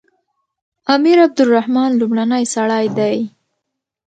امیر 0.93 1.17
عبدالرحمن 1.27 1.91
لومړنی 1.99 2.43
سړی 2.55 2.85
دی. 2.97 3.17